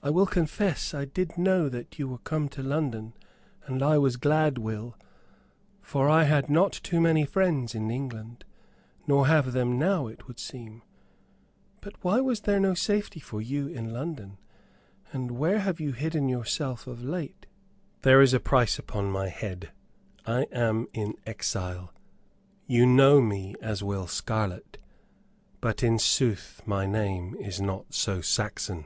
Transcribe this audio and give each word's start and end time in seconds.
"I 0.00 0.10
will 0.10 0.26
confess, 0.26 0.94
I 0.94 1.06
did 1.06 1.36
know 1.36 1.68
that 1.68 1.98
you 1.98 2.06
were 2.06 2.18
come 2.18 2.48
to 2.50 2.62
London, 2.62 3.14
and 3.66 3.82
I 3.82 3.98
was 3.98 4.16
glad, 4.16 4.56
Will, 4.56 4.96
for 5.82 6.08
I 6.08 6.22
had 6.22 6.48
not 6.48 6.70
too 6.72 7.00
many 7.00 7.24
friends 7.24 7.74
in 7.74 7.90
England, 7.90 8.44
nor 9.08 9.26
have 9.26 9.50
them 9.52 9.76
now, 9.76 10.06
it 10.06 10.28
would 10.28 10.38
seem. 10.38 10.82
But 11.80 11.94
why 12.04 12.20
was 12.20 12.42
there 12.42 12.60
no 12.60 12.74
safety 12.74 13.18
for 13.18 13.42
you 13.42 13.66
in 13.66 13.92
London? 13.92 14.38
And 15.12 15.32
where 15.32 15.58
have 15.58 15.80
you 15.80 15.90
hidden 15.90 16.28
yourself 16.28 16.86
of 16.86 17.02
late?" 17.02 17.46
"There 18.02 18.22
is 18.22 18.32
a 18.32 18.38
price 18.38 18.78
upon 18.78 19.10
my 19.10 19.26
head. 19.28 19.72
I 20.24 20.42
am 20.52 20.86
in 20.94 21.16
exile. 21.26 21.92
You 22.68 22.86
know 22.86 23.20
me 23.20 23.56
as 23.60 23.82
Will 23.82 24.06
Scarlett, 24.06 24.78
but 25.60 25.82
in 25.82 25.98
sooth 25.98 26.62
my 26.64 26.86
name 26.86 27.34
is 27.40 27.60
not 27.60 27.94
so 27.94 28.20
Saxon." 28.20 28.84